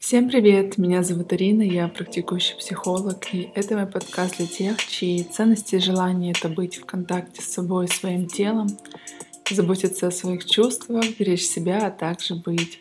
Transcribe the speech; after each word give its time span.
Всем 0.00 0.30
привет! 0.30 0.78
Меня 0.78 1.02
зовут 1.02 1.30
Арина, 1.34 1.60
я 1.60 1.86
практикующий 1.86 2.56
психолог, 2.56 3.34
и 3.34 3.52
это 3.54 3.76
мой 3.76 3.86
подкаст 3.86 4.38
для 4.38 4.46
тех, 4.46 4.82
чьи 4.86 5.22
ценности 5.22 5.74
и 5.74 5.78
желания— 5.78 6.30
это 6.36 6.48
быть 6.48 6.78
в 6.78 6.86
контакте 6.86 7.42
с 7.42 7.52
собой 7.52 7.84
и 7.84 7.88
своим 7.88 8.26
телом, 8.26 8.68
заботиться 9.50 10.06
о 10.06 10.10
своих 10.10 10.46
чувствах, 10.46 11.04
беречь 11.18 11.44
себя, 11.44 11.86
а 11.86 11.90
также 11.90 12.34
быть 12.34 12.80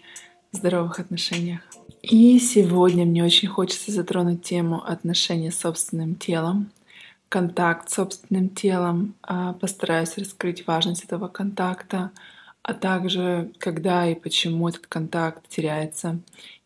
в 0.53 0.57
здоровых 0.57 1.01
отношениях. 1.01 1.59
И 2.01 2.39
сегодня 2.39 3.03
мне 3.05 3.21
очень 3.25 3.49
хочется 3.49 3.91
затронуть 3.91 4.43
тему 4.43 4.81
отношений 4.81 5.51
с 5.51 5.59
собственным 5.59 6.15
телом, 6.15 6.71
контакт 7.27 7.89
с 7.89 7.95
собственным 7.95 8.47
телом. 8.47 9.13
А, 9.23 9.51
постараюсь 9.53 10.17
раскрыть 10.17 10.65
важность 10.65 11.03
этого 11.03 11.27
контакта, 11.27 12.11
а 12.63 12.73
также 12.73 13.51
когда 13.57 14.07
и 14.07 14.15
почему 14.15 14.69
этот 14.69 14.87
контакт 14.87 15.49
теряется 15.49 16.19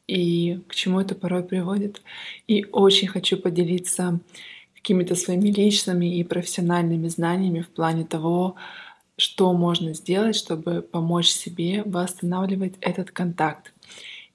и 0.07 0.59
к 0.67 0.75
чему 0.75 0.99
это 0.99 1.15
порой 1.15 1.43
приводит. 1.43 2.01
И 2.47 2.65
очень 2.71 3.07
хочу 3.07 3.37
поделиться 3.37 4.19
какими-то 4.75 5.15
своими 5.15 5.49
личными 5.49 6.17
и 6.17 6.23
профессиональными 6.23 7.07
знаниями 7.07 7.61
в 7.61 7.69
плане 7.69 8.03
того, 8.03 8.55
что 9.17 9.53
можно 9.53 9.93
сделать, 9.93 10.35
чтобы 10.35 10.81
помочь 10.81 11.29
себе 11.29 11.83
восстанавливать 11.85 12.73
этот 12.81 13.11
контакт. 13.11 13.73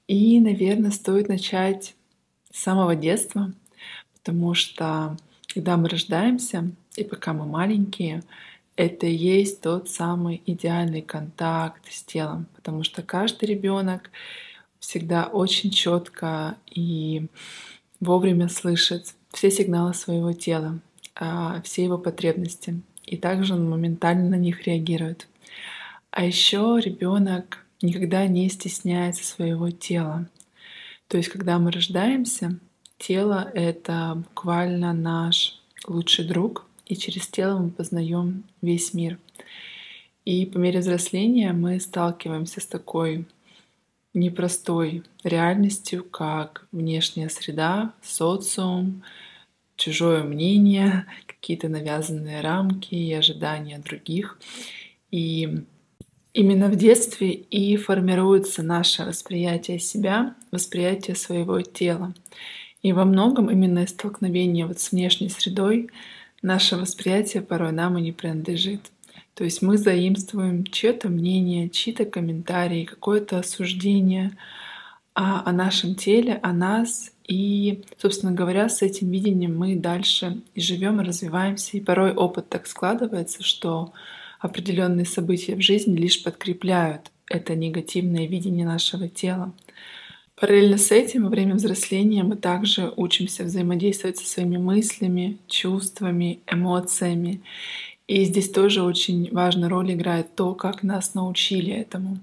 И, 0.06 0.40
наверное, 0.40 0.90
стоит 0.90 1.28
начать 1.28 1.94
с 2.50 2.62
самого 2.62 2.96
детства, 2.96 3.52
потому 4.14 4.54
что 4.54 5.16
когда 5.52 5.76
мы 5.76 5.88
рождаемся 5.88 6.70
и 6.96 7.04
пока 7.04 7.32
мы 7.32 7.44
маленькие, 7.44 8.22
это 8.76 9.06
и 9.06 9.14
есть 9.14 9.60
тот 9.60 9.88
самый 9.88 10.40
идеальный 10.46 11.02
контакт 11.02 11.82
с 11.90 12.02
телом, 12.04 12.46
потому 12.54 12.84
что 12.84 13.02
каждый 13.02 13.46
ребенок 13.46 14.10
всегда 14.80 15.26
очень 15.26 15.70
четко 15.70 16.56
и 16.70 17.26
вовремя 18.00 18.48
слышит 18.48 19.14
все 19.32 19.50
сигналы 19.50 19.94
своего 19.94 20.32
тела, 20.32 20.78
а, 21.14 21.60
все 21.62 21.84
его 21.84 21.98
потребности, 21.98 22.80
и 23.04 23.16
также 23.16 23.54
он 23.54 23.68
моментально 23.68 24.30
на 24.30 24.36
них 24.36 24.66
реагирует. 24.66 25.26
А 26.10 26.24
еще 26.24 26.80
ребенок 26.82 27.64
никогда 27.82 28.26
не 28.26 28.48
стесняется 28.48 29.24
своего 29.24 29.70
тела. 29.70 30.26
То 31.08 31.16
есть, 31.16 31.28
когда 31.28 31.58
мы 31.58 31.70
рождаемся, 31.70 32.58
тело— 32.98 33.50
это 33.54 34.14
буквально 34.16 34.92
наш 34.92 35.60
лучший 35.86 36.26
друг, 36.26 36.66
и 36.86 36.96
через 36.96 37.26
тело 37.28 37.58
мы 37.58 37.70
познаем 37.70 38.44
весь 38.62 38.94
мир. 38.94 39.18
И 40.24 40.44
по 40.44 40.58
мере 40.58 40.80
взросления 40.80 41.52
мы 41.52 41.80
сталкиваемся 41.80 42.60
с 42.60 42.66
такой 42.66 43.26
непростой 44.14 45.02
реальностью, 45.22 46.04
как 46.04 46.66
внешняя 46.72 47.28
среда, 47.28 47.94
социум, 48.02 49.02
чужое 49.76 50.22
мнение, 50.24 51.06
какие-то 51.26 51.68
навязанные 51.68 52.40
рамки 52.40 52.94
и 52.94 53.12
ожидания 53.12 53.78
других. 53.78 54.38
И 55.10 55.64
именно 56.34 56.68
в 56.68 56.76
детстве 56.76 57.32
и 57.32 57.76
формируется 57.76 58.62
наше 58.62 59.04
восприятие 59.04 59.78
себя, 59.78 60.34
восприятие 60.50 61.16
своего 61.16 61.60
тела. 61.62 62.14
И 62.82 62.92
во 62.92 63.04
многом 63.04 63.50
именно 63.50 63.80
из 63.80 63.90
столкновения 63.90 64.66
вот 64.66 64.78
с 64.78 64.92
внешней 64.92 65.30
средой 65.30 65.90
наше 66.42 66.76
восприятие 66.76 67.42
порой 67.42 67.72
нам 67.72 67.98
и 67.98 68.02
не 68.02 68.12
принадлежит. 68.12 68.92
То 69.38 69.44
есть 69.44 69.62
мы 69.62 69.78
заимствуем 69.78 70.64
чье-то 70.64 71.08
мнение, 71.08 71.70
чьи-то 71.70 72.04
комментарии, 72.04 72.84
какое-то 72.84 73.38
осуждение 73.38 74.36
о, 75.14 75.48
о 75.48 75.52
нашем 75.52 75.94
теле, 75.94 76.40
о 76.42 76.52
нас. 76.52 77.12
И, 77.28 77.84
собственно 77.98 78.32
говоря, 78.32 78.68
с 78.68 78.82
этим 78.82 79.12
видением 79.12 79.56
мы 79.56 79.76
дальше 79.76 80.42
и 80.56 80.60
живем, 80.60 81.00
и 81.00 81.04
развиваемся. 81.04 81.76
И 81.76 81.80
порой 81.80 82.14
опыт 82.14 82.48
так 82.48 82.66
складывается, 82.66 83.44
что 83.44 83.92
определенные 84.40 85.06
события 85.06 85.54
в 85.54 85.62
жизни 85.62 85.96
лишь 85.96 86.20
подкрепляют 86.20 87.12
это 87.30 87.54
негативное 87.54 88.26
видение 88.26 88.66
нашего 88.66 89.06
тела. 89.08 89.54
Параллельно 90.40 90.78
с 90.78 90.92
этим, 90.92 91.24
во 91.24 91.30
время 91.30 91.54
взросления 91.54 92.22
мы 92.22 92.36
также 92.36 92.92
учимся 92.96 93.42
взаимодействовать 93.42 94.18
со 94.18 94.26
своими 94.26 94.56
мыслями, 94.56 95.38
чувствами, 95.48 96.40
эмоциями. 96.46 97.40
И 98.08 98.24
здесь 98.24 98.50
тоже 98.50 98.82
очень 98.82 99.28
важную 99.32 99.70
роль 99.70 99.92
играет 99.92 100.34
то, 100.34 100.54
как 100.54 100.82
нас 100.82 101.14
научили 101.14 101.72
этому. 101.72 102.18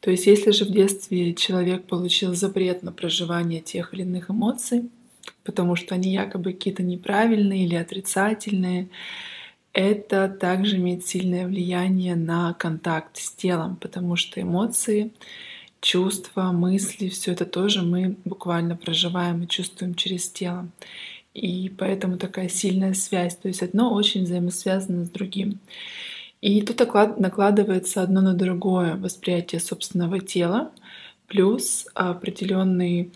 То 0.00 0.10
есть 0.10 0.26
если 0.26 0.50
же 0.50 0.64
в 0.64 0.70
детстве 0.70 1.34
человек 1.34 1.84
получил 1.84 2.34
запрет 2.34 2.82
на 2.82 2.92
проживание 2.92 3.60
тех 3.60 3.94
или 3.94 4.02
иных 4.02 4.30
эмоций, 4.30 4.90
потому 5.42 5.74
что 5.74 5.94
они 5.94 6.12
якобы 6.12 6.52
какие-то 6.52 6.82
неправильные 6.82 7.64
или 7.64 7.74
отрицательные, 7.74 8.88
это 9.72 10.28
также 10.28 10.76
имеет 10.76 11.06
сильное 11.06 11.46
влияние 11.46 12.14
на 12.14 12.52
контакт 12.54 13.16
с 13.16 13.32
телом, 13.32 13.76
потому 13.76 14.16
что 14.16 14.40
эмоции, 14.40 15.12
чувства, 15.80 16.52
мысли, 16.52 17.08
все 17.08 17.32
это 17.32 17.46
тоже 17.46 17.80
мы 17.80 18.16
буквально 18.26 18.76
проживаем 18.76 19.44
и 19.44 19.48
чувствуем 19.48 19.94
через 19.94 20.28
тело. 20.28 20.68
И 21.34 21.70
поэтому 21.70 22.18
такая 22.18 22.48
сильная 22.48 22.94
связь. 22.94 23.36
То 23.36 23.48
есть 23.48 23.62
одно 23.62 23.94
очень 23.94 24.24
взаимосвязано 24.24 25.04
с 25.04 25.10
другим. 25.10 25.58
И 26.40 26.60
тут 26.62 26.80
накладывается 27.18 28.02
одно 28.02 28.20
на 28.20 28.34
другое 28.34 28.96
восприятие 28.96 29.60
собственного 29.60 30.18
тела, 30.18 30.72
плюс 31.28 31.86
определенный 31.94 33.12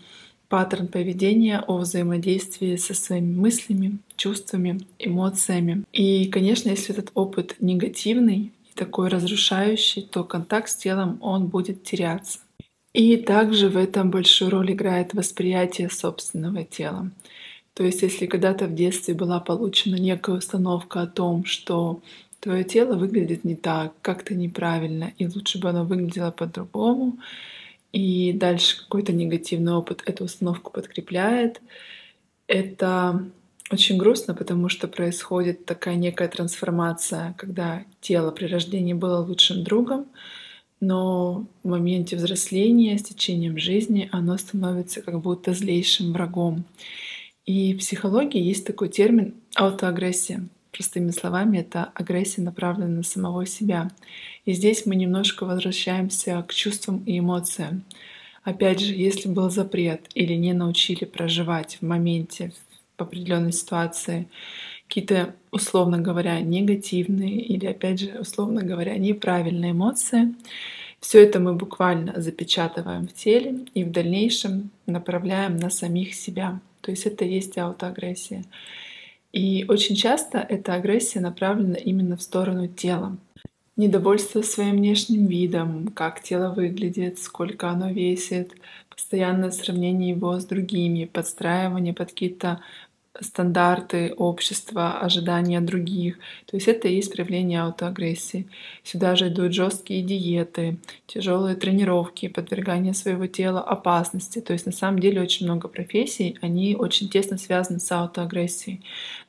паттерн 0.47 0.87
поведения 0.87 1.59
о 1.59 1.77
взаимодействии 1.77 2.77
со 2.77 2.93
своими 2.93 3.35
мыслями, 3.35 3.99
чувствами, 4.15 4.79
эмоциями. 4.97 5.83
И, 5.91 6.27
конечно, 6.29 6.69
если 6.69 6.93
этот 6.93 7.11
опыт 7.15 7.57
негативный 7.59 8.53
и 8.69 8.73
такой 8.75 9.09
разрушающий, 9.09 10.03
то 10.03 10.23
контакт 10.23 10.69
с 10.69 10.77
телом, 10.77 11.17
он 11.21 11.47
будет 11.47 11.83
теряться. 11.83 12.39
И 12.93 13.17
также 13.17 13.67
в 13.67 13.75
этом 13.75 14.09
большую 14.09 14.51
роль 14.51 14.71
играет 14.71 15.13
восприятие 15.13 15.89
собственного 15.89 16.63
тела. 16.63 17.11
То 17.77 17.83
есть, 17.83 18.01
если 18.01 18.25
когда-то 18.25 18.65
в 18.65 18.73
детстве 18.73 19.13
была 19.13 19.39
получена 19.39 19.97
некая 19.97 20.37
установка 20.37 21.03
о 21.03 21.07
том, 21.07 21.45
что 21.45 22.01
твое 22.39 22.63
тело 22.63 22.95
выглядит 22.95 23.43
не 23.43 23.55
так, 23.55 23.93
как-то 24.01 24.33
неправильно, 24.33 25.13
и 25.19 25.27
лучше 25.27 25.59
бы 25.59 25.69
оно 25.69 25.85
выглядело 25.85 26.31
по-другому, 26.31 27.19
и 27.91 28.33
дальше 28.33 28.79
какой-то 28.79 29.13
негативный 29.13 29.73
опыт 29.73 30.01
эту 30.07 30.23
установку 30.23 30.71
подкрепляет, 30.71 31.61
это 32.47 33.23
очень 33.69 33.97
грустно, 33.97 34.33
потому 34.33 34.69
что 34.69 34.87
происходит 34.87 35.65
такая 35.65 35.97
некая 35.97 36.29
трансформация, 36.29 37.35
когда 37.37 37.83
тело 38.01 38.31
при 38.31 38.47
рождении 38.47 38.93
было 38.93 39.23
лучшим 39.23 39.63
другом, 39.63 40.07
но 40.79 41.45
в 41.61 41.67
моменте 41.67 42.15
взросления, 42.15 42.97
с 42.97 43.03
течением 43.03 43.59
жизни, 43.59 44.09
оно 44.11 44.35
становится 44.39 45.03
как 45.03 45.21
будто 45.21 45.53
злейшим 45.53 46.11
врагом. 46.11 46.65
И 47.47 47.73
в 47.73 47.77
психологии 47.77 48.43
есть 48.43 48.65
такой 48.65 48.89
термин 48.89 49.33
аутоагрессия. 49.55 50.45
Простыми 50.73 51.11
словами, 51.11 51.59
это 51.59 51.89
агрессия, 51.95 52.41
направленная 52.41 52.97
на 52.97 53.03
самого 53.03 53.45
себя. 53.45 53.89
И 54.43 54.51
здесь 54.51 54.85
мы 54.85 54.95
немножко 54.95 55.45
возвращаемся 55.45 56.43
к 56.45 56.53
чувствам 56.53 57.03
и 57.05 57.17
эмоциям. 57.19 57.85
Опять 58.43 58.81
же, 58.81 58.93
если 58.93 59.29
был 59.29 59.49
запрет 59.49 60.09
или 60.13 60.33
не 60.33 60.51
научили 60.51 61.05
проживать 61.05 61.77
в 61.79 61.85
моменте, 61.85 62.51
в 62.97 63.01
определенной 63.01 63.53
ситуации, 63.53 64.27
какие-то, 64.89 65.33
условно 65.51 65.99
говоря, 65.99 66.41
негативные 66.41 67.39
или, 67.39 67.65
опять 67.65 68.01
же, 68.01 68.19
условно 68.19 68.61
говоря, 68.61 68.97
неправильные 68.97 69.71
эмоции, 69.71 70.35
все 70.99 71.23
это 71.23 71.39
мы 71.39 71.53
буквально 71.53 72.19
запечатываем 72.19 73.07
в 73.07 73.13
теле 73.13 73.59
и 73.73 73.85
в 73.85 73.91
дальнейшем 73.91 74.69
направляем 74.85 75.55
на 75.55 75.69
самих 75.69 76.13
себя. 76.13 76.59
То 76.87 76.91
есть 76.91 77.05
это 77.05 77.25
есть 77.25 77.57
аутоагрессия. 77.57 78.45
И 79.33 79.65
очень 79.67 79.97
часто 79.97 80.37
эта 80.37 80.73
агрессия 80.73 81.19
направлена 81.19 81.75
именно 81.75 82.15
в 82.15 82.21
сторону 82.21 82.69
тела. 82.69 83.17
Недовольство 83.75 84.41
своим 84.41 84.77
внешним 84.77 85.27
видом, 85.27 85.89
как 85.89 86.23
тело 86.23 86.53
выглядит, 86.53 87.19
сколько 87.19 87.69
оно 87.69 87.91
весит, 87.91 88.53
постоянное 88.89 89.51
сравнение 89.51 90.11
его 90.11 90.39
с 90.39 90.45
другими, 90.45 91.03
подстраивание 91.03 91.93
под 91.93 92.11
какие-то 92.11 92.61
стандарты 93.21 94.13
общества, 94.17 94.99
ожидания 94.99 95.61
других. 95.61 96.17
То 96.45 96.57
есть 96.57 96.67
это 96.67 96.87
и 96.87 96.95
есть 96.95 97.13
проявление 97.13 97.61
аутоагрессии. 97.61 98.47
Сюда 98.83 99.15
же 99.15 99.29
идут 99.29 99.53
жесткие 99.53 100.03
диеты, 100.03 100.77
тяжелые 101.07 101.55
тренировки, 101.55 102.27
подвергание 102.27 102.93
своего 102.93 103.27
тела 103.27 103.61
опасности. 103.61 104.39
То 104.39 104.53
есть 104.53 104.65
на 104.65 104.71
самом 104.71 104.99
деле 104.99 105.21
очень 105.21 105.45
много 105.45 105.67
профессий, 105.67 106.37
они 106.41 106.75
очень 106.75 107.09
тесно 107.09 107.37
связаны 107.37 107.79
с 107.79 107.91
аутоагрессией. 107.91 108.81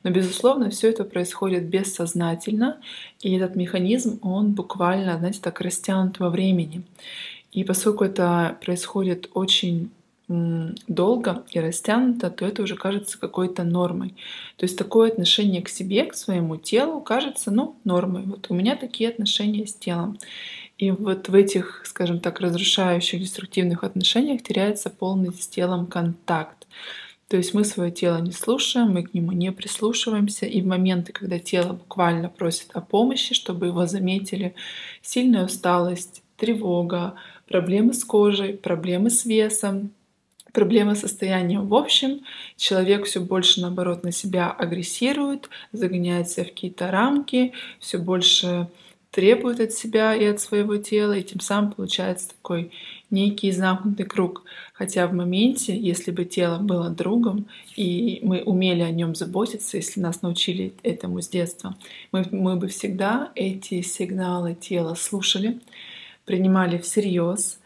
Но, 0.03 0.11
безусловно, 0.11 0.69
все 0.69 0.89
это 0.89 1.03
происходит 1.03 1.65
бессознательно, 1.65 2.77
и 3.21 3.35
этот 3.35 3.55
механизм, 3.55 4.19
он 4.21 4.53
буквально, 4.53 5.17
знаете, 5.17 5.39
так 5.41 5.61
растянут 5.61 6.19
во 6.19 6.29
времени. 6.29 6.83
И 7.51 7.63
поскольку 7.63 8.03
это 8.03 8.57
происходит 8.61 9.29
очень 9.33 9.89
долго 10.29 11.43
и 11.49 11.59
растянуто, 11.59 12.29
то 12.29 12.45
это 12.45 12.61
уже 12.61 12.75
кажется 12.75 13.19
какой-то 13.19 13.63
нормой. 13.63 14.15
То 14.57 14.65
есть 14.65 14.77
такое 14.77 15.11
отношение 15.11 15.63
к 15.63 15.69
себе, 15.69 16.05
к 16.05 16.13
своему 16.13 16.55
телу 16.55 17.01
кажется, 17.01 17.49
ну, 17.49 17.75
нормой. 17.83 18.23
Вот 18.23 18.45
у 18.49 18.53
меня 18.53 18.75
такие 18.75 19.09
отношения 19.09 19.65
с 19.65 19.73
телом. 19.73 20.19
И 20.77 20.91
вот 20.91 21.27
в 21.27 21.35
этих, 21.35 21.81
скажем 21.85 22.19
так, 22.19 22.39
разрушающих, 22.39 23.19
деструктивных 23.19 23.83
отношениях 23.83 24.43
теряется 24.43 24.89
полный 24.91 25.33
с 25.33 25.47
телом 25.47 25.87
контакт. 25.87 26.67
То 27.27 27.37
есть 27.37 27.53
мы 27.53 27.63
свое 27.63 27.91
тело 27.91 28.19
не 28.21 28.31
слушаем, 28.31 28.91
мы 28.91 29.03
к 29.03 29.13
нему 29.13 29.31
не 29.31 29.51
прислушиваемся, 29.51 30.45
и 30.45 30.61
в 30.61 30.67
моменты, 30.67 31.11
когда 31.11 31.37
тело 31.37 31.73
буквально 31.73 32.29
просит 32.29 32.69
о 32.73 32.81
помощи, 32.81 33.33
чтобы 33.33 33.67
его 33.67 33.85
заметили, 33.87 34.55
сильная 35.01 35.45
усталость, 35.45 36.23
тревога, 36.37 37.15
проблемы 37.47 37.93
с 37.93 38.03
кожей, 38.03 38.53
проблемы 38.53 39.09
с 39.09 39.25
весом, 39.25 39.91
проблемы 40.53 40.95
с 40.95 41.01
состоянием 41.01 41.67
в 41.67 41.75
общем, 41.75 42.21
человек 42.57 43.05
все 43.05 43.19
больше, 43.19 43.61
наоборот, 43.61 44.03
на 44.03 44.11
себя 44.11 44.51
агрессирует, 44.51 45.49
загоняется 45.71 46.43
в 46.43 46.47
какие-то 46.47 46.91
рамки, 46.91 47.53
все 47.79 47.97
больше 47.97 48.67
требует 49.11 49.59
от 49.59 49.73
себя 49.73 50.13
и 50.13 50.25
от 50.25 50.39
своего 50.39 50.77
тела, 50.77 51.13
и 51.13 51.23
тем 51.23 51.39
самым 51.39 51.71
получается 51.71 52.29
такой 52.29 52.71
некий 53.09 53.51
замкнутый 53.51 54.05
круг. 54.05 54.43
Хотя 54.73 55.07
в 55.07 55.13
моменте, 55.13 55.75
если 55.75 56.11
бы 56.11 56.25
тело 56.25 56.59
было 56.59 56.89
другом, 56.89 57.47
и 57.75 58.19
мы 58.21 58.43
умели 58.43 58.81
о 58.81 58.91
нем 58.91 59.15
заботиться, 59.15 59.77
если 59.77 59.99
нас 59.99 60.21
научили 60.21 60.73
этому 60.83 61.21
с 61.21 61.27
детства, 61.27 61.75
мы, 62.11 62.25
мы 62.31 62.55
бы 62.55 62.67
всегда 62.67 63.31
эти 63.35 63.81
сигналы 63.81 64.53
тела 64.53 64.93
слушали, 64.95 65.59
принимали 66.25 66.77
всерьез. 66.77 67.58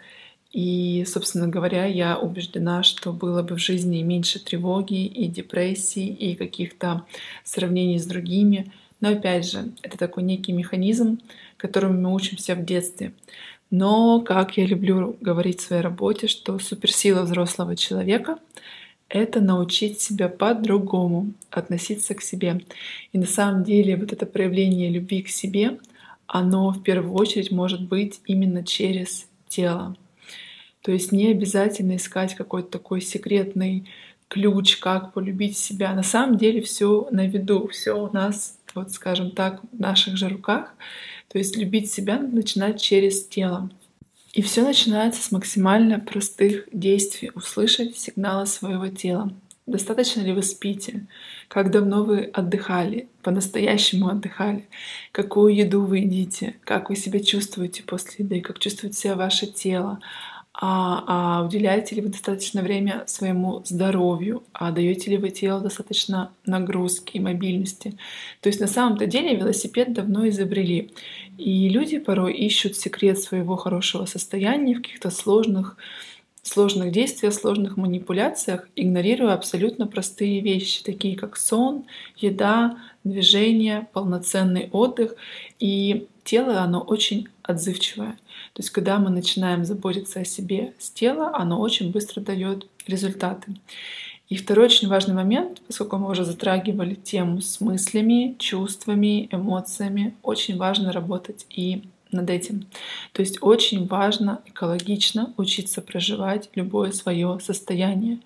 И, 0.53 1.03
собственно 1.05 1.47
говоря, 1.47 1.85
я 1.85 2.17
убеждена, 2.17 2.83
что 2.83 3.11
было 3.11 3.41
бы 3.41 3.55
в 3.55 3.59
жизни 3.59 4.01
меньше 4.01 4.44
тревоги 4.44 5.05
и 5.05 5.27
депрессии, 5.27 6.07
и 6.07 6.35
каких-то 6.35 7.05
сравнений 7.44 8.00
с 8.00 8.05
другими. 8.05 8.71
Но 9.01 9.09
опять 9.09 9.50
же, 9.50 9.71
это 9.81 9.97
такой 9.97 10.23
некий 10.23 10.53
механизм, 10.53 11.19
которому 11.57 12.00
мы 12.00 12.13
учимся 12.13 12.55
в 12.55 12.63
детстве. 12.63 13.13
Но, 13.71 14.21
как 14.21 14.55
я 14.57 14.65
люблю 14.65 15.17
говорить 15.19 15.59
в 15.59 15.63
своей 15.63 15.81
работе, 15.81 16.27
что 16.27 16.59
суперсила 16.59 17.23
взрослого 17.23 17.75
человека— 17.75 18.38
это 19.09 19.41
научить 19.41 19.99
себя 19.99 20.29
по-другому 20.29 21.33
относиться 21.49 22.15
к 22.15 22.21
себе. 22.21 22.61
И 23.11 23.17
на 23.17 23.25
самом 23.25 23.63
деле 23.63 23.97
вот 23.97 24.13
это 24.13 24.25
проявление 24.25 24.89
любви 24.89 25.23
к 25.23 25.29
себе— 25.29 25.79
оно 26.33 26.71
в 26.71 26.81
первую 26.81 27.13
очередь 27.13 27.51
может 27.51 27.88
быть 27.88 28.19
именно 28.25 28.63
через 28.63 29.27
тело. 29.47 29.95
То 30.83 30.91
есть 30.91 31.12
не 31.12 31.31
обязательно 31.31 31.95
искать 31.95 32.35
какой-то 32.35 32.69
такой 32.69 33.01
секретный 33.01 33.89
ключ, 34.27 34.77
как 34.77 35.13
полюбить 35.13 35.57
себя. 35.57 35.94
На 35.94 36.03
самом 36.03 36.38
деле 36.38 36.62
все 36.62 37.07
на 37.09 37.25
виду, 37.25 37.68
все 37.69 37.94
у 37.94 38.12
нас, 38.12 38.57
вот 38.75 38.91
скажем 38.91 39.31
так, 39.31 39.62
в 39.71 39.80
наших 39.80 40.18
же 40.18 40.27
руках. 40.27 40.75
То 41.30 41.38
есть 41.38 41.56
любить 41.57 41.91
себя 41.91 42.19
надо 42.19 42.35
начинать 42.35 42.81
через 42.81 43.25
тело. 43.25 43.69
И 44.33 44.41
все 44.41 44.63
начинается 44.63 45.21
с 45.21 45.31
максимально 45.31 46.00
простых 46.00 46.68
действий, 46.74 47.31
услышать 47.33 47.97
сигналы 47.97 48.45
своего 48.45 48.88
тела. 48.88 49.31
Достаточно 49.65 50.21
ли 50.21 50.33
вы 50.33 50.44
спите? 50.44 51.06
Как 51.47 51.71
давно 51.71 52.03
вы 52.03 52.24
отдыхали? 52.33 53.07
По-настоящему 53.21 54.09
отдыхали? 54.09 54.68
Какую 55.13 55.56
еду 55.56 55.85
вы 55.85 56.00
едите? 56.00 56.56
Как 56.65 56.89
вы 56.89 56.97
себя 56.97 57.21
чувствуете 57.21 57.83
после 57.83 58.25
еды? 58.25 58.41
Как 58.41 58.59
чувствует 58.59 58.95
себя 58.95 59.15
ваше 59.15 59.47
тело? 59.47 60.01
А, 60.55 61.03
а 61.07 61.45
уделяете 61.45 61.95
ли 61.95 62.01
вы 62.01 62.09
достаточно 62.09 62.61
время 62.61 63.03
своему 63.07 63.63
здоровью? 63.65 64.44
А 64.53 64.71
даете 64.71 65.09
ли 65.09 65.17
вы 65.17 65.31
телу 65.31 65.61
достаточно 65.61 66.31
нагрузки 66.45 67.17
и 67.17 67.19
мобильности? 67.19 67.97
То 68.39 68.47
есть 68.47 68.59
на 68.59 68.67
самом-то 68.67 69.07
деле 69.07 69.35
велосипед 69.35 69.94
давно 69.94 70.27
изобрели. 70.29 70.91
И 71.39 71.69
люди 71.69 71.97
порой 71.97 72.33
ищут 72.33 72.75
секрет 72.75 73.19
своего 73.19 73.55
хорошего 73.55 74.05
состояния 74.05 74.75
в 74.75 74.81
каких-то 74.81 75.09
сложных 75.09 75.75
сложных 76.44 76.91
действиях, 76.91 77.33
сложных 77.33 77.77
манипуляциях, 77.77 78.67
игнорируя 78.75 79.33
абсолютно 79.33 79.88
простые 79.88 80.41
вещи, 80.41 80.83
такие 80.83 81.15
как 81.15 81.38
сон, 81.38 81.85
еда, 82.17 82.77
движение, 83.06 83.88
полноценный 83.94 84.69
отдых. 84.71 85.15
И 85.59 86.07
тело, 86.23 86.59
оно 86.59 86.81
очень 86.81 87.29
отзывчивое. 87.44 88.13
То 88.54 88.62
есть, 88.62 88.69
когда 88.72 88.98
мы 89.00 89.10
начинаем 89.10 89.66
заботиться 89.66 90.22
о 90.22 90.25
себе 90.25 90.74
с 90.80 90.90
тела, 90.90 91.31
оно 91.36 91.60
очень 91.60 91.92
быстро 91.92 92.22
дает 92.22 92.68
результаты. 92.88 93.56
И 94.30 94.36
второй 94.36 94.66
очень 94.66 94.88
важный 94.88 95.13
момент, 95.13 95.62
поскольку 95.68 95.98
мы 95.98 96.10
уже 96.10 96.25
затрагивали 96.25 96.95
тему 96.95 97.42
с 97.42 97.60
мыслями, 97.62 98.36
чувствами, 98.40 99.28
эмоциями, 99.31 100.16
очень 100.24 100.57
важно 100.57 100.92
работать 100.92 101.45
и 101.50 101.84
над 102.13 102.30
этим. 102.30 102.68
То 103.12 103.22
есть 103.22 103.40
очень 103.42 103.88
важно 103.88 104.42
экологично 104.45 105.34
учиться 105.38 105.81
проживать 105.81 106.50
любое 106.56 106.92
свое 106.92 107.40
состояние. 107.42 108.19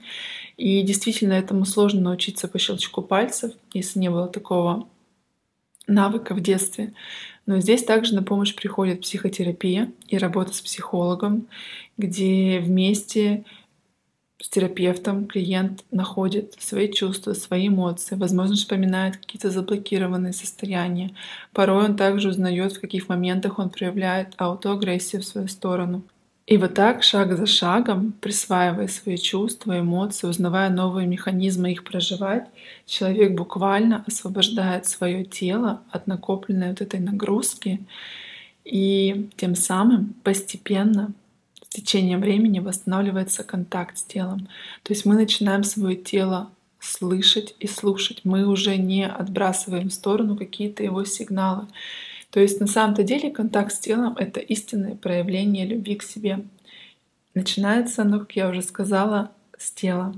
И 0.58 0.81
действительно 0.81 1.34
этому 1.34 1.66
сложно 1.66 2.02
научиться 2.02 2.48
по 2.48 2.60
щелчку 2.60 3.02
пальцев, 3.02 3.54
если 3.74 4.00
не 4.00 4.10
было 4.10 4.28
такого 4.28 4.88
навыка 5.88 6.36
в 6.36 6.42
детстве. 6.42 6.94
Но 7.47 7.59
здесь 7.59 7.83
также 7.83 8.13
на 8.13 8.21
помощь 8.21 8.53
приходит 8.53 9.01
психотерапия 9.01 9.91
и 10.07 10.17
работа 10.17 10.53
с 10.53 10.61
психологом, 10.61 11.47
где 11.97 12.59
вместе 12.59 13.45
с 14.39 14.49
терапевтом 14.49 15.25
клиент 15.25 15.83
находит 15.89 16.55
свои 16.59 16.91
чувства, 16.91 17.33
свои 17.33 17.69
эмоции, 17.69 18.15
возможно, 18.15 18.55
вспоминает 18.55 19.17
какие-то 19.17 19.49
заблокированные 19.49 20.33
состояния. 20.33 21.15
Порой 21.53 21.85
он 21.85 21.95
также 21.95 22.29
узнает, 22.29 22.73
в 22.73 22.81
каких 22.81 23.09
моментах 23.09 23.57
он 23.57 23.69
проявляет 23.69 24.33
аутоагрессию 24.38 25.21
в 25.21 25.25
свою 25.25 25.47
сторону. 25.47 26.03
И 26.47 26.57
вот 26.57 26.75
так, 26.75 27.03
шаг 27.03 27.35
за 27.35 27.45
шагом, 27.45 28.13
присваивая 28.21 28.88
свои 28.88 29.17
чувства, 29.17 29.81
эмоции, 29.81 30.27
узнавая 30.27 30.69
новые 30.69 31.05
механизмы 31.05 31.73
их 31.73 31.83
проживать, 31.83 32.45
человек 32.85 33.33
буквально 33.33 34.05
освобождает 34.07 34.85
свое 34.85 35.25
тело 35.25 35.81
от 35.91 36.07
накопленной 36.07 36.69
вот 36.69 36.79
этой 36.79 37.01
нагрузки 37.01 37.81
и 38.63 39.29
тем 39.35 39.55
самым 39.55 40.15
постепенно 40.23 41.11
с 41.63 41.67
течением 41.67 42.21
времени 42.21 42.59
восстанавливается 42.59 43.44
контакт 43.44 43.97
с 43.97 44.03
телом. 44.03 44.47
То 44.83 44.94
есть 44.94 45.05
мы 45.05 45.15
начинаем 45.15 45.66
свое 45.66 45.97
тело 45.97 46.49
слышать 46.80 47.56
и 47.59 47.68
слушать. 47.68 48.21
Мы 48.23 48.47
уже 48.47 48.77
не 48.77 49.06
отбрасываем 49.06 49.89
в 49.89 49.94
сторону 49.94 50.37
какие-то 50.37 50.81
его 50.81 51.04
сигналы. 51.04 51.68
То 52.37 52.41
есть 52.41 52.59
на 52.59 52.67
самом-то 52.67 53.01
деле 53.01 53.31
контакт 53.31 53.73
с 53.73 53.79
телом— 53.79 54.15
это 54.19 54.39
истинное 54.39 54.94
проявление 54.94 55.65
любви 55.65 55.95
к 55.95 56.03
себе. 56.03 56.45
Начинается 57.33 58.03
оно, 58.03 58.19
как 58.19 58.35
я 58.35 58.47
уже 58.47 58.61
сказала, 58.61 59.31
с 59.57 59.71
тела. 59.71 60.13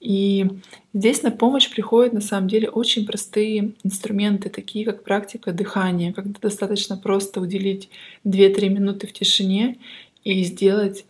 И 0.00 0.44
здесь 0.92 1.22
на 1.22 1.30
помощь 1.30 1.70
приходят 1.70 2.14
на 2.14 2.20
самом 2.20 2.48
деле 2.48 2.68
очень 2.68 3.06
простые 3.06 3.74
инструменты, 3.84 4.50
такие 4.50 4.84
как 4.84 5.04
практика 5.04 5.52
дыхания, 5.52 6.12
когда 6.12 6.36
достаточно 6.40 6.96
просто 6.96 7.40
уделить 7.40 7.90
2-3 8.24 8.68
минуты 8.68 9.06
в 9.06 9.12
тишине 9.12 9.76
и 10.24 10.42
сделать 10.42 11.04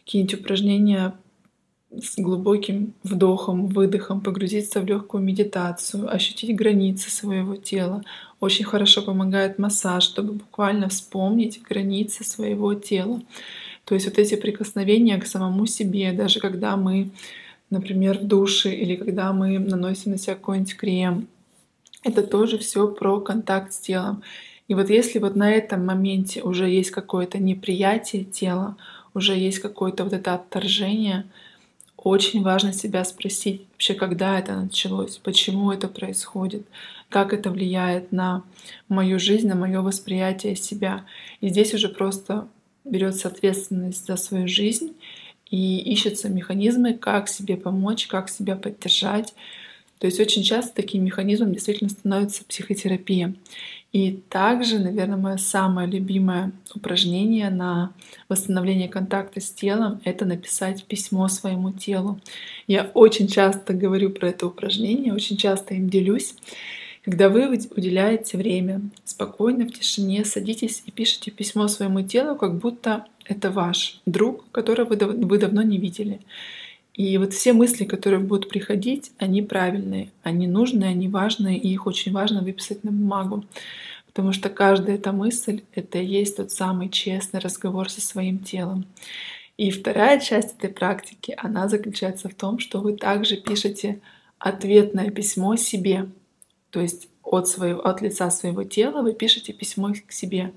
какие-нибудь 0.00 0.40
упражнения 0.40 1.14
с 2.02 2.18
глубоким 2.18 2.94
вдохом, 3.02 3.68
выдохом, 3.68 4.20
погрузиться 4.20 4.80
в 4.80 4.86
легкую 4.86 5.22
медитацию, 5.22 6.12
ощутить 6.12 6.56
границы 6.56 7.10
своего 7.10 7.56
тела. 7.56 8.02
Очень 8.44 8.66
хорошо 8.66 9.00
помогает 9.00 9.58
массаж, 9.58 10.04
чтобы 10.04 10.34
буквально 10.34 10.90
вспомнить 10.90 11.62
границы 11.62 12.24
своего 12.24 12.74
тела. 12.74 13.22
То 13.86 13.94
есть 13.94 14.06
вот 14.06 14.18
эти 14.18 14.34
прикосновения 14.34 15.16
к 15.16 15.26
самому 15.26 15.64
себе, 15.64 16.12
даже 16.12 16.40
когда 16.40 16.76
мы, 16.76 17.08
например, 17.70 18.18
в 18.18 18.26
душе 18.26 18.74
или 18.74 18.96
когда 18.96 19.32
мы 19.32 19.58
наносим 19.58 20.12
на 20.12 20.18
себя 20.18 20.34
какой-нибудь 20.34 20.76
крем, 20.76 21.26
это 22.02 22.22
тоже 22.22 22.58
все 22.58 22.86
про 22.86 23.18
контакт 23.18 23.72
с 23.72 23.78
телом. 23.78 24.22
И 24.68 24.74
вот 24.74 24.90
если 24.90 25.20
вот 25.20 25.36
на 25.36 25.50
этом 25.50 25.86
моменте 25.86 26.42
уже 26.42 26.68
есть 26.68 26.90
какое-то 26.90 27.38
неприятие 27.38 28.24
тела, 28.24 28.76
уже 29.14 29.38
есть 29.38 29.60
какое-то 29.60 30.04
вот 30.04 30.12
это 30.12 30.34
отторжение, 30.34 31.24
очень 32.04 32.42
важно 32.42 32.72
себя 32.72 33.02
спросить 33.04 33.62
вообще, 33.72 33.94
когда 33.94 34.38
это 34.38 34.54
началось, 34.54 35.16
почему 35.16 35.72
это 35.72 35.88
происходит, 35.88 36.66
как 37.08 37.32
это 37.32 37.50
влияет 37.50 38.12
на 38.12 38.44
мою 38.88 39.18
жизнь, 39.18 39.48
на 39.48 39.54
мое 39.54 39.80
восприятие 39.80 40.54
себя. 40.54 41.06
И 41.40 41.48
здесь 41.48 41.72
уже 41.72 41.88
просто 41.88 42.46
берется 42.84 43.28
ответственность 43.28 44.06
за 44.06 44.16
свою 44.16 44.46
жизнь 44.46 44.94
и 45.50 45.78
ищутся 45.78 46.28
механизмы, 46.28 46.92
как 46.92 47.28
себе 47.28 47.56
помочь, 47.56 48.06
как 48.06 48.28
себя 48.28 48.54
поддержать. 48.54 49.34
То 49.98 50.06
есть 50.06 50.20
очень 50.20 50.42
часто 50.42 50.74
таким 50.74 51.04
механизмом 51.04 51.54
действительно 51.54 51.88
становится 51.88 52.44
психотерапия. 52.44 53.34
И 53.94 54.10
также, 54.28 54.80
наверное, 54.80 55.16
мое 55.16 55.36
самое 55.36 55.88
любимое 55.88 56.50
упражнение 56.74 57.48
на 57.48 57.92
восстановление 58.28 58.88
контакта 58.88 59.38
с 59.40 59.50
телом— 59.50 60.00
это 60.04 60.24
написать 60.24 60.84
письмо 60.84 61.28
своему 61.28 61.70
телу. 61.70 62.18
Я 62.66 62.90
очень 62.94 63.28
часто 63.28 63.72
говорю 63.72 64.10
про 64.10 64.30
это 64.30 64.48
упражнение, 64.48 65.14
очень 65.14 65.36
часто 65.36 65.74
им 65.74 65.88
делюсь. 65.88 66.34
Когда 67.04 67.28
вы 67.28 67.46
уделяете 67.46 68.36
время 68.36 68.80
спокойно, 69.04 69.64
в 69.64 69.70
тишине, 69.70 70.24
садитесь 70.24 70.82
и 70.86 70.90
пишете 70.90 71.30
письмо 71.30 71.68
своему 71.68 72.02
телу, 72.02 72.34
как 72.34 72.58
будто 72.58 73.06
это 73.26 73.52
ваш 73.52 74.00
друг, 74.06 74.50
которого 74.50 74.96
вы 74.96 75.38
давно 75.38 75.62
не 75.62 75.78
видели. 75.78 76.20
И 76.94 77.18
вот 77.18 77.32
все 77.34 77.52
мысли, 77.52 77.84
которые 77.84 78.20
будут 78.20 78.48
приходить, 78.48 79.10
они 79.18 79.42
правильные, 79.42 80.10
они 80.22 80.46
нужные, 80.46 80.90
они 80.90 81.08
важные, 81.08 81.58
и 81.58 81.68
их 81.68 81.86
очень 81.86 82.12
важно 82.12 82.40
выписать 82.40 82.84
на 82.84 82.92
бумагу. 82.92 83.44
Потому 84.06 84.32
что 84.32 84.48
каждая 84.48 84.94
эта 84.94 85.10
мысль— 85.10 85.62
это 85.74 85.98
и 85.98 86.06
есть 86.06 86.36
тот 86.36 86.52
самый 86.52 86.88
честный 86.88 87.40
разговор 87.40 87.90
со 87.90 88.00
своим 88.00 88.38
телом. 88.38 88.86
И 89.56 89.72
вторая 89.72 90.20
часть 90.20 90.56
этой 90.56 90.70
практики, 90.70 91.34
она 91.36 91.68
заключается 91.68 92.28
в 92.28 92.34
том, 92.34 92.60
что 92.60 92.80
вы 92.80 92.96
также 92.96 93.36
пишете 93.36 94.00
ответное 94.38 95.10
письмо 95.10 95.56
себе. 95.56 96.08
То 96.70 96.80
есть 96.80 97.08
от, 97.24 97.48
своего, 97.48 97.80
от 97.80 98.02
лица 98.02 98.30
своего 98.30 98.62
тела 98.62 99.02
вы 99.02 99.14
пишете 99.14 99.52
письмо 99.52 99.92
к 100.06 100.12
себе. 100.12 100.52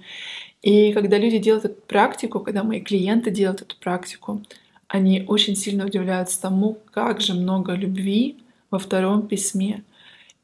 И 0.62 0.94
когда 0.94 1.18
люди 1.18 1.40
делают 1.40 1.66
эту 1.66 1.82
практику, 1.82 2.40
когда 2.42 2.64
мои 2.64 2.82
клиенты 2.82 3.32
делают 3.32 3.62
эту 3.62 3.76
практику, 3.78 4.44
они 4.88 5.24
очень 5.28 5.56
сильно 5.56 5.86
удивляются 5.86 6.42
тому, 6.42 6.80
как 6.92 7.22
же 7.22 7.34
много 7.34 7.74
любви 7.74 8.38
во 8.72 8.80
втором 8.80 9.28
письме. 9.28 9.84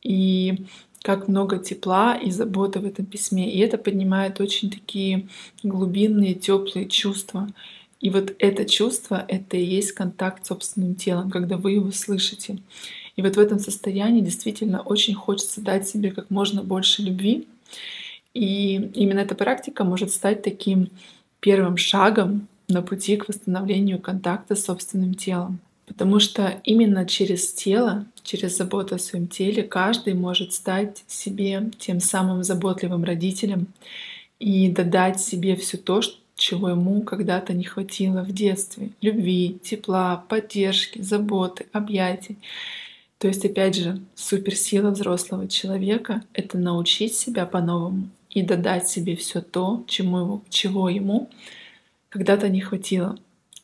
И 0.01 0.65
как 1.03 1.27
много 1.27 1.59
тепла 1.59 2.15
и 2.15 2.31
заботы 2.31 2.79
в 2.79 2.85
этом 2.85 3.05
письме. 3.05 3.51
И 3.51 3.59
это 3.59 3.77
поднимает 3.77 4.39
очень 4.39 4.71
такие 4.71 5.27
глубинные, 5.61 6.33
теплые 6.33 6.87
чувства. 6.87 7.49
И 7.99 8.09
вот 8.09 8.33
это 8.39 8.65
чувство— 8.65 9.23
это 9.27 9.57
и 9.57 9.63
есть 9.63 9.91
контакт 9.91 10.45
с 10.45 10.47
собственным 10.47 10.95
телом, 10.95 11.29
когда 11.29 11.57
вы 11.57 11.73
его 11.73 11.91
слышите. 11.91 12.57
И 13.15 13.21
вот 13.21 13.35
в 13.35 13.39
этом 13.39 13.59
состоянии 13.59 14.21
действительно 14.21 14.81
очень 14.81 15.13
хочется 15.13 15.61
дать 15.61 15.87
себе 15.87 16.11
как 16.11 16.29
можно 16.29 16.63
больше 16.63 17.01
любви. 17.01 17.47
И 18.33 18.75
именно 18.95 19.19
эта 19.19 19.35
практика 19.35 19.83
может 19.83 20.11
стать 20.11 20.41
таким 20.41 20.89
первым 21.41 21.77
шагом 21.77 22.47
на 22.67 22.81
пути 22.81 23.17
к 23.17 23.27
восстановлению 23.27 23.99
контакта 23.99 24.55
с 24.55 24.65
собственным 24.65 25.13
телом. 25.13 25.59
Потому 25.85 26.19
что 26.19 26.61
именно 26.63 27.05
через 27.05 27.53
тело, 27.53 28.05
через 28.23 28.57
заботу 28.57 28.95
о 28.95 28.99
своем 28.99 29.27
теле 29.27 29.63
каждый 29.63 30.13
может 30.13 30.53
стать 30.53 31.03
себе 31.07 31.71
тем 31.77 31.99
самым 31.99 32.43
заботливым 32.43 33.03
родителем 33.03 33.67
и 34.39 34.69
додать 34.69 35.19
себе 35.19 35.55
все 35.55 35.77
то, 35.77 36.01
чего 36.35 36.69
ему 36.69 37.01
когда-то 37.01 37.53
не 37.53 37.63
хватило 37.63 38.23
в 38.23 38.31
детстве. 38.31 38.89
Любви, 39.01 39.59
тепла, 39.61 40.23
поддержки, 40.27 41.01
заботы, 41.01 41.65
объятий. 41.71 42.37
То 43.17 43.27
есть, 43.27 43.45
опять 43.45 43.75
же, 43.75 44.01
суперсила 44.15 44.89
взрослого 44.89 45.47
человека— 45.47 46.23
это 46.33 46.57
научить 46.57 47.15
себя 47.15 47.45
по-новому 47.45 48.09
и 48.29 48.41
додать 48.41 48.89
себе 48.89 49.15
все 49.15 49.41
то, 49.41 49.83
чему, 49.87 50.41
чего 50.49 50.89
ему 50.89 51.29
когда-то 52.13 52.47
не 52.47 52.61
хватило. 52.61 53.17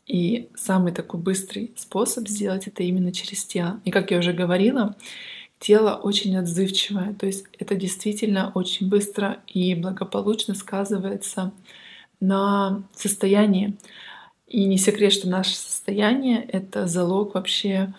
И 0.08 0.48
самый 0.56 0.90
такой 0.90 1.20
быстрый 1.20 1.72
способ 1.76 2.26
сделать 2.26 2.66
это 2.66 2.82
именно 2.82 3.12
через 3.12 3.44
тело. 3.44 3.80
И 3.84 3.92
как 3.92 4.10
я 4.10 4.18
уже 4.18 4.32
говорила, 4.32 4.96
тело 5.60 5.94
очень 5.94 6.36
отзывчивое, 6.36 7.14
то 7.14 7.26
есть 7.26 7.44
это 7.60 7.76
действительно 7.76 8.50
очень 8.56 8.88
быстро 8.88 9.38
и 9.46 9.76
благополучно 9.76 10.56
сказывается 10.56 11.52
на 12.18 12.82
состоянии. 12.92 13.76
И 14.48 14.64
не 14.64 14.78
секрет, 14.78 15.12
что 15.12 15.28
наше 15.28 15.54
состояние— 15.54 16.42
это 16.48 16.88
залог 16.88 17.34
вообще 17.34 17.94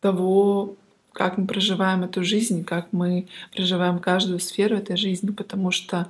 того, 0.00 0.76
как 1.14 1.38
мы 1.38 1.46
проживаем 1.46 2.04
эту 2.04 2.22
жизнь, 2.22 2.64
как 2.64 2.92
мы 2.92 3.28
проживаем 3.56 3.98
каждую 3.98 4.40
сферу 4.40 4.76
этой 4.76 4.98
жизни, 4.98 5.30
потому 5.30 5.70
что 5.70 6.08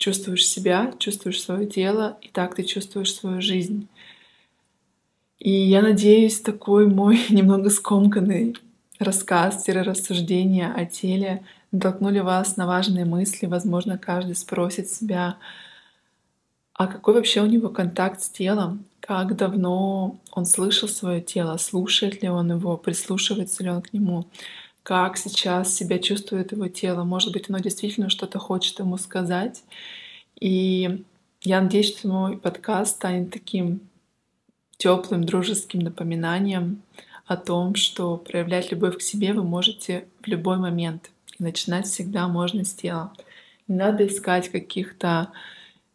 чувствуешь 0.00 0.48
себя, 0.48 0.92
чувствуешь 0.98 1.40
свое 1.40 1.66
тело, 1.66 2.18
и 2.22 2.28
так 2.28 2.56
ты 2.56 2.64
чувствуешь 2.64 3.14
свою 3.14 3.40
жизнь. 3.40 3.86
И 5.38 5.50
я 5.50 5.82
надеюсь, 5.82 6.40
такой 6.40 6.86
мой 6.88 7.20
немного 7.30 7.70
скомканный 7.70 8.56
рассказ, 8.98 9.68
рассуждения 9.68 10.72
о 10.72 10.86
теле 10.86 11.44
натолкнули 11.70 12.20
вас 12.20 12.56
на 12.56 12.66
важные 12.66 13.04
мысли. 13.04 13.46
Возможно, 13.46 13.98
каждый 13.98 14.34
спросит 14.34 14.90
себя, 14.90 15.36
а 16.72 16.86
какой 16.86 17.14
вообще 17.14 17.42
у 17.42 17.46
него 17.46 17.68
контакт 17.68 18.22
с 18.22 18.30
телом? 18.30 18.86
Как 19.00 19.36
давно 19.36 20.18
он 20.32 20.46
слышал 20.46 20.88
свое 20.88 21.20
тело? 21.20 21.58
Слушает 21.58 22.22
ли 22.22 22.30
он 22.30 22.50
его? 22.50 22.78
Прислушивается 22.78 23.62
ли 23.62 23.70
он 23.70 23.82
к 23.82 23.92
нему? 23.92 24.26
Как 24.82 25.16
сейчас 25.16 25.74
себя 25.74 25.98
чувствует 25.98 26.52
его 26.52 26.68
тело. 26.68 27.04
Может 27.04 27.32
быть, 27.32 27.48
оно 27.48 27.58
действительно 27.58 28.10
что-то 28.10 28.38
хочет 28.38 28.78
ему 28.78 28.96
сказать. 28.96 29.62
И 30.40 31.04
я 31.42 31.60
надеюсь, 31.60 31.96
что 31.96 32.08
мой 32.08 32.38
подкаст 32.38 32.96
станет 32.96 33.30
таким 33.30 33.80
теплым, 34.76 35.24
дружеским 35.24 35.80
напоминанием 35.80 36.82
о 37.26 37.36
том, 37.36 37.74
что 37.74 38.16
проявлять 38.16 38.70
любовь 38.72 38.98
к 38.98 39.02
себе 39.02 39.32
вы 39.32 39.42
можете 39.42 40.06
в 40.22 40.26
любой 40.26 40.56
момент. 40.56 41.10
И 41.38 41.42
начинать 41.42 41.86
всегда 41.86 42.28
можно 42.28 42.64
с 42.64 42.74
тела. 42.74 43.12
Не 43.68 43.76
надо 43.76 44.06
искать 44.06 44.48
каких-то 44.48 45.30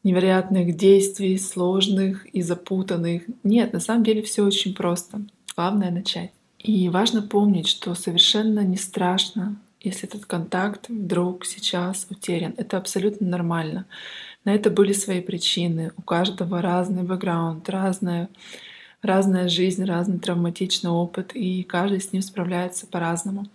невероятных 0.03 0.77
действий, 0.77 1.37
сложных 1.37 2.25
и 2.27 2.41
запутанных. 2.41 3.23
Нет, 3.43 3.73
на 3.73 3.79
самом 3.79 4.03
деле 4.03 4.21
все 4.21 4.43
очень 4.43 4.75
просто. 4.75 5.21
Главное 5.55 5.89
начать. 5.89 6.31
И 6.65 6.89
важно 6.89 7.21
помнить, 7.21 7.67
что 7.67 7.93
совершенно 7.93 8.61
не 8.61 8.77
страшно, 8.77 9.55
если 9.81 10.09
этот 10.09 10.25
контакт 10.25 10.89
вдруг 10.89 11.45
сейчас 11.45 12.07
утерян. 12.09 12.55
Это 12.57 12.77
абсолютно 12.77 13.27
нормально. 13.27 13.85
На 14.45 14.55
это 14.55 14.71
были 14.71 14.91
свои 14.91 15.21
причины. 15.21 15.91
У 15.95 16.01
каждого 16.01 16.63
разный 16.63 17.03
бэкграунд, 17.03 17.69
разная, 17.69 18.29
разная 19.03 19.47
жизнь, 19.47 19.85
разный 19.85 20.17
травматичный 20.17 20.89
опыт, 20.89 21.35
и 21.35 21.61
каждый 21.61 22.01
с 22.01 22.11
ним 22.11 22.23
справляется 22.23 22.87
по-разному. 22.87 23.45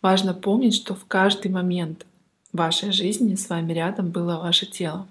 Важно 0.00 0.32
помнить, 0.32 0.76
что 0.76 0.94
в 0.94 1.04
каждый 1.06 1.50
момент 1.50 2.06
вашей 2.52 2.92
жизни 2.92 3.34
с 3.34 3.48
вами 3.48 3.72
рядом 3.72 4.12
было 4.12 4.36
ваше 4.36 4.66
тело. 4.66 5.08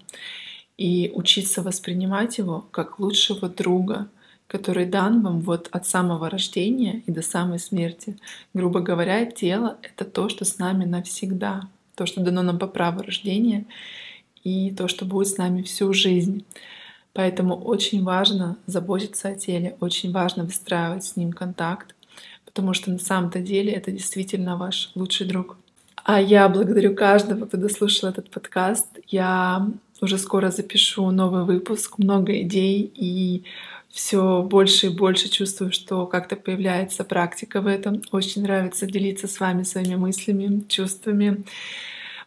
И 0.78 1.12
учиться 1.14 1.60
воспринимать 1.60 2.38
его 2.38 2.64
как 2.70 2.98
лучшего 2.98 3.50
друга— 3.50 4.08
который 4.52 4.84
дан 4.84 5.22
вам 5.22 5.40
вот 5.40 5.68
от 5.72 5.86
самого 5.86 6.28
рождения 6.28 7.02
и 7.06 7.10
до 7.10 7.22
самой 7.22 7.58
смерти. 7.58 8.18
Грубо 8.52 8.80
говоря, 8.80 9.24
тело— 9.24 9.78
это 9.82 10.04
то, 10.04 10.28
что 10.28 10.44
с 10.44 10.58
нами 10.58 10.84
навсегда, 10.84 11.62
то, 11.94 12.04
что 12.04 12.20
дано 12.20 12.42
нам 12.42 12.58
по 12.58 12.66
праву 12.66 13.00
рождения, 13.00 13.64
и 14.44 14.70
то, 14.70 14.88
что 14.88 15.06
будет 15.06 15.28
с 15.28 15.38
нами 15.38 15.62
всю 15.62 15.94
жизнь. 15.94 16.44
Поэтому 17.14 17.56
очень 17.56 18.04
важно 18.04 18.58
заботиться 18.66 19.28
о 19.28 19.34
теле, 19.34 19.74
очень 19.80 20.12
важно 20.12 20.44
выстраивать 20.44 21.04
с 21.04 21.16
ним 21.16 21.32
контакт, 21.32 21.94
потому 22.44 22.74
что 22.74 22.90
на 22.90 22.98
самом-то 22.98 23.40
деле 23.40 23.72
это 23.72 23.90
действительно 23.90 24.58
ваш 24.58 24.90
лучший 24.94 25.26
друг. 25.26 25.56
А 26.04 26.20
я 26.20 26.46
благодарю 26.50 26.94
каждого, 26.94 27.46
кто 27.46 27.56
дослушал 27.56 28.10
этот 28.10 28.28
подкаст. 28.28 28.98
Я 29.06 29.66
уже 30.02 30.18
скоро 30.18 30.50
запишу 30.50 31.10
новый 31.10 31.44
выпуск, 31.44 31.96
много 31.96 32.38
идей 32.42 32.92
и 32.94 33.44
все 33.92 34.42
больше 34.42 34.86
и 34.86 34.90
больше 34.90 35.28
чувствую, 35.28 35.70
что 35.70 36.06
как-то 36.06 36.34
появляется 36.34 37.04
практика 37.04 37.60
в 37.60 37.66
этом. 37.66 38.02
Очень 38.10 38.42
нравится 38.42 38.86
делиться 38.86 39.28
с 39.28 39.38
вами 39.38 39.64
своими 39.64 39.96
мыслями, 39.96 40.64
чувствами. 40.66 41.44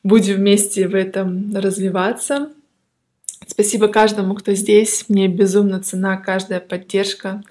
Будем 0.03 0.36
вместе 0.36 0.88
в 0.88 0.93
этом 0.93 1.55
развиваться. 1.55 2.51
Спасибо 3.48 3.88
каждому, 3.88 4.36
кто 4.36 4.53
здесь. 4.53 5.05
Мне 5.10 5.27
безумно 5.27 5.81
цена 5.81 6.17
каждая 6.17 6.60
поддержка. 6.60 7.43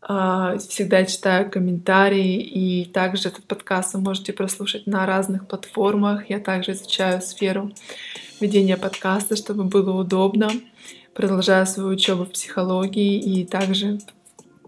А, 0.00 0.56
всегда 0.58 1.04
читаю 1.04 1.50
комментарии, 1.50 2.40
и 2.40 2.84
также 2.84 3.28
этот 3.28 3.44
подкаст 3.44 3.94
вы 3.94 4.00
можете 4.00 4.32
прослушать 4.32 4.86
на 4.86 5.04
разных 5.04 5.48
платформах. 5.48 6.30
Я 6.30 6.38
также 6.38 6.72
изучаю 6.72 7.20
сферу 7.20 7.72
ведения 8.40 8.76
подкаста, 8.76 9.34
чтобы 9.34 9.64
было 9.64 10.00
удобно 10.00 10.50
продолжаю 11.18 11.66
свою 11.66 11.88
учебу 11.88 12.24
в 12.24 12.30
психологии 12.30 13.18
и 13.18 13.44
также 13.44 13.98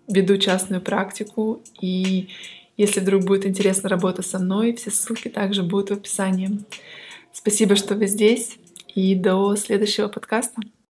веду 0.08 0.36
частную 0.36 0.82
практику. 0.82 1.62
И 1.80 2.30
если 2.76 2.98
вдруг 2.98 3.22
будет 3.22 3.46
интересна 3.46 3.88
работа 3.88 4.22
со 4.22 4.40
мной, 4.40 4.74
все 4.74 4.90
ссылки 4.90 5.28
также 5.28 5.62
будут 5.62 5.90
в 5.90 5.92
описании. 5.92 6.58
Спасибо, 7.32 7.76
что 7.76 7.94
вы 7.94 8.08
здесь, 8.08 8.58
и 8.96 9.14
до 9.14 9.54
следующего 9.54 10.08
подкаста. 10.08 10.60